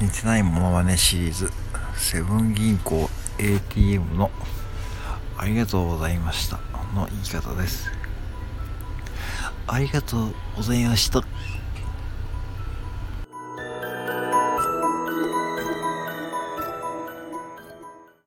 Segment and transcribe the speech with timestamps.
[0.00, 1.50] 似てないものまねシリーズ。
[1.96, 3.08] セブン銀行
[3.38, 4.30] ATM の
[5.38, 6.58] ありがとうございました
[6.94, 7.90] の言い方です。
[9.66, 11.22] ありがとうございました。